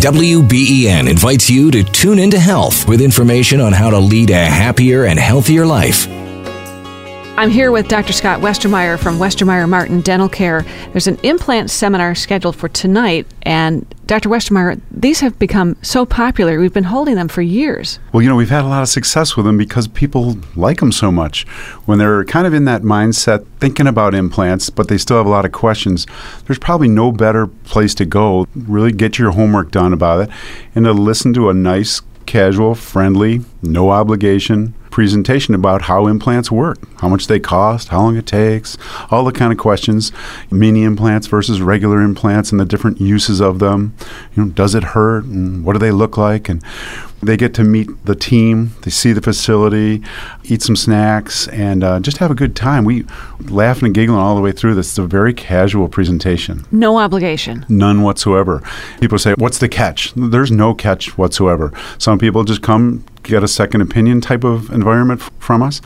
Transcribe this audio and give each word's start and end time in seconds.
WBEN 0.00 1.10
invites 1.10 1.50
you 1.50 1.70
to 1.72 1.84
tune 1.84 2.18
into 2.18 2.38
health 2.38 2.88
with 2.88 3.02
information 3.02 3.60
on 3.60 3.74
how 3.74 3.90
to 3.90 3.98
lead 3.98 4.30
a 4.30 4.46
happier 4.46 5.04
and 5.04 5.20
healthier 5.20 5.66
life. 5.66 6.06
I'm 7.40 7.48
here 7.48 7.72
with 7.72 7.88
Dr. 7.88 8.12
Scott 8.12 8.40
Westermeier 8.42 8.98
from 8.98 9.16
Westermeier 9.16 9.66
Martin 9.66 10.02
Dental 10.02 10.28
Care. 10.28 10.60
There's 10.92 11.06
an 11.06 11.16
implant 11.22 11.70
seminar 11.70 12.14
scheduled 12.14 12.54
for 12.54 12.68
tonight, 12.68 13.26
and 13.40 13.88
Dr. 14.06 14.28
Westermeier, 14.28 14.78
these 14.90 15.20
have 15.20 15.38
become 15.38 15.74
so 15.80 16.04
popular. 16.04 16.60
We've 16.60 16.74
been 16.74 16.84
holding 16.84 17.14
them 17.14 17.28
for 17.28 17.40
years. 17.40 17.98
Well, 18.12 18.22
you 18.22 18.28
know, 18.28 18.36
we've 18.36 18.50
had 18.50 18.66
a 18.66 18.68
lot 18.68 18.82
of 18.82 18.90
success 18.90 19.38
with 19.38 19.46
them 19.46 19.56
because 19.56 19.88
people 19.88 20.36
like 20.54 20.80
them 20.80 20.92
so 20.92 21.10
much. 21.10 21.46
When 21.86 21.98
they're 21.98 22.26
kind 22.26 22.46
of 22.46 22.52
in 22.52 22.66
that 22.66 22.82
mindset, 22.82 23.46
thinking 23.58 23.86
about 23.86 24.14
implants, 24.14 24.68
but 24.68 24.88
they 24.88 24.98
still 24.98 25.16
have 25.16 25.24
a 25.24 25.30
lot 25.30 25.46
of 25.46 25.52
questions, 25.52 26.06
there's 26.44 26.58
probably 26.58 26.88
no 26.88 27.10
better 27.10 27.46
place 27.46 27.94
to 27.94 28.04
go. 28.04 28.46
Really 28.54 28.92
get 28.92 29.18
your 29.18 29.30
homework 29.30 29.70
done 29.70 29.94
about 29.94 30.28
it 30.28 30.30
and 30.74 30.84
to 30.84 30.92
listen 30.92 31.32
to 31.32 31.48
a 31.48 31.54
nice, 31.54 32.02
casual, 32.26 32.74
friendly, 32.74 33.40
no 33.62 33.88
obligation 33.88 34.74
presentation 35.00 35.54
about 35.54 35.80
how 35.80 36.06
implants 36.06 36.50
work, 36.50 36.76
how 37.00 37.08
much 37.08 37.26
they 37.26 37.40
cost, 37.40 37.88
how 37.88 38.02
long 38.02 38.18
it 38.18 38.26
takes, 38.26 38.76
all 39.10 39.24
the 39.24 39.32
kind 39.32 39.50
of 39.50 39.56
questions, 39.56 40.12
mini 40.50 40.82
implants 40.82 41.26
versus 41.26 41.62
regular 41.62 42.02
implants 42.02 42.52
and 42.52 42.60
the 42.60 42.66
different 42.66 43.00
uses 43.00 43.40
of 43.40 43.60
them. 43.60 43.96
You 44.34 44.44
know, 44.44 44.50
does 44.50 44.74
it 44.74 44.84
hurt 44.84 45.24
and 45.24 45.64
what 45.64 45.72
do 45.72 45.78
they 45.78 45.90
look 45.90 46.18
like 46.18 46.50
and 46.50 46.62
they 47.22 47.36
get 47.36 47.54
to 47.54 47.64
meet 47.64 47.88
the 48.04 48.14
team, 48.14 48.72
they 48.82 48.90
see 48.90 49.12
the 49.12 49.20
facility, 49.20 50.02
eat 50.44 50.62
some 50.62 50.76
snacks, 50.76 51.48
and 51.48 51.84
uh, 51.84 52.00
just 52.00 52.18
have 52.18 52.30
a 52.30 52.34
good 52.34 52.56
time. 52.56 52.84
We 52.84 53.04
laughing 53.48 53.86
and 53.86 53.94
giggling 53.94 54.18
all 54.18 54.34
the 54.34 54.40
way 54.40 54.52
through 54.52 54.74
this. 54.74 54.88
It's 54.88 54.98
a 54.98 55.06
very 55.06 55.34
casual 55.34 55.88
presentation. 55.88 56.64
No 56.70 56.98
obligation. 56.98 57.66
None 57.68 58.02
whatsoever. 58.02 58.62
People 59.00 59.18
say, 59.18 59.34
What's 59.36 59.58
the 59.58 59.68
catch? 59.68 60.12
There's 60.14 60.50
no 60.50 60.74
catch 60.74 61.16
whatsoever. 61.18 61.72
Some 61.98 62.18
people 62.18 62.44
just 62.44 62.62
come 62.62 63.04
get 63.22 63.42
a 63.42 63.48
second 63.48 63.80
opinion 63.80 64.20
type 64.20 64.44
of 64.44 64.70
environment 64.70 65.20
f- 65.20 65.30
from 65.38 65.62
us. 65.62 65.80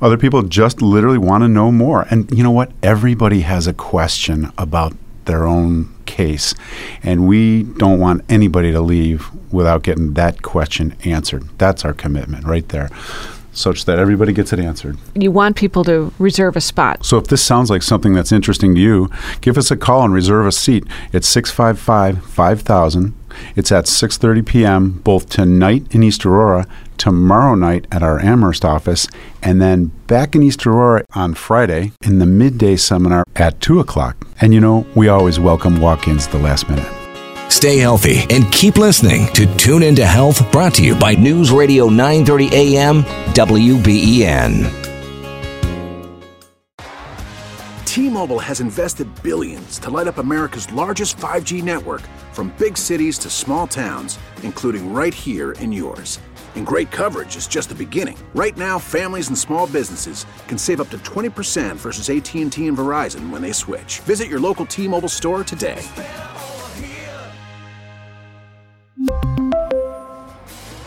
Other 0.00 0.16
people 0.16 0.42
just 0.42 0.82
literally 0.82 1.18
want 1.18 1.42
to 1.42 1.48
know 1.48 1.70
more. 1.72 2.06
And 2.10 2.30
you 2.30 2.42
know 2.42 2.50
what? 2.50 2.72
Everybody 2.82 3.40
has 3.40 3.66
a 3.66 3.72
question 3.72 4.50
about 4.56 4.94
their 5.24 5.44
own 5.46 5.92
case. 6.06 6.54
And 7.02 7.26
we 7.26 7.64
don't 7.64 7.98
want 7.98 8.24
anybody 8.28 8.72
to 8.72 8.80
leave 8.80 9.28
without 9.52 9.82
getting 9.82 10.14
that 10.14 10.42
question 10.42 10.96
answered. 11.04 11.44
That's 11.58 11.84
our 11.84 11.92
commitment 11.92 12.44
right 12.44 12.68
there, 12.68 12.88
such 13.56 13.84
that 13.86 13.98
everybody 13.98 14.32
gets 14.32 14.52
it 14.52 14.58
answered. 14.58 14.98
You 15.14 15.30
want 15.30 15.56
people 15.56 15.84
to 15.84 16.12
reserve 16.18 16.56
a 16.56 16.60
spot. 16.60 17.04
So 17.04 17.16
if 17.18 17.26
this 17.26 17.42
sounds 17.42 17.70
like 17.70 17.82
something 17.82 18.12
that's 18.12 18.32
interesting 18.32 18.74
to 18.74 18.80
you, 18.80 19.10
give 19.40 19.58
us 19.58 19.70
a 19.70 19.76
call 19.76 20.04
and 20.04 20.12
reserve 20.12 20.46
a 20.46 20.52
seat. 20.52 20.84
It's 21.12 21.28
655 21.28 22.24
5000. 22.24 23.14
It's 23.54 23.72
at 23.72 23.84
6:30 23.84 24.46
p.m. 24.46 24.90
both 25.04 25.28
tonight 25.28 25.86
in 25.90 26.02
East 26.02 26.24
Aurora, 26.24 26.66
tomorrow 26.96 27.54
night 27.54 27.86
at 27.92 28.02
our 28.02 28.18
Amherst 28.20 28.64
office, 28.64 29.06
and 29.42 29.60
then 29.60 29.86
back 30.06 30.34
in 30.34 30.42
East 30.42 30.66
Aurora 30.66 31.04
on 31.14 31.34
Friday 31.34 31.92
in 32.02 32.18
the 32.18 32.26
midday 32.26 32.76
seminar 32.76 33.24
at 33.34 33.60
2 33.60 33.80
o'clock. 33.80 34.26
And 34.40 34.54
you 34.54 34.60
know, 34.60 34.86
we 34.94 35.08
always 35.08 35.38
welcome 35.38 35.80
walk-ins 35.80 36.26
at 36.26 36.32
the 36.32 36.38
last 36.38 36.68
minute. 36.68 37.05
Stay 37.48 37.78
healthy 37.78 38.24
and 38.30 38.50
keep 38.52 38.76
listening 38.76 39.32
to 39.34 39.46
Tune 39.56 39.82
Into 39.82 40.04
Health, 40.04 40.50
brought 40.50 40.74
to 40.74 40.84
you 40.84 40.94
by 40.96 41.14
News 41.14 41.50
Radio 41.52 41.88
930 41.88 42.54
AM 42.54 43.02
WBEN. 43.34 44.82
T-Mobile 47.84 48.40
has 48.40 48.60
invested 48.60 49.08
billions 49.22 49.78
to 49.78 49.90
light 49.90 50.06
up 50.06 50.18
America's 50.18 50.70
largest 50.72 51.16
5G 51.16 51.62
network 51.62 52.02
from 52.32 52.54
big 52.58 52.76
cities 52.76 53.16
to 53.18 53.30
small 53.30 53.66
towns, 53.66 54.18
including 54.42 54.92
right 54.92 55.14
here 55.14 55.52
in 55.52 55.72
yours. 55.72 56.18
And 56.56 56.66
great 56.66 56.90
coverage 56.90 57.36
is 57.36 57.46
just 57.46 57.68
the 57.68 57.74
beginning. 57.74 58.18
Right 58.34 58.56
now, 58.56 58.78
families 58.78 59.28
and 59.28 59.38
small 59.38 59.66
businesses 59.66 60.26
can 60.48 60.58
save 60.58 60.80
up 60.80 60.90
to 60.90 60.98
20% 60.98 61.76
versus 61.76 62.10
AT&T 62.10 62.42
and 62.42 62.52
Verizon 62.52 63.30
when 63.30 63.40
they 63.40 63.52
switch. 63.52 64.00
Visit 64.00 64.28
your 64.28 64.40
local 64.40 64.66
T-Mobile 64.66 65.08
store 65.08 65.44
today. 65.44 65.82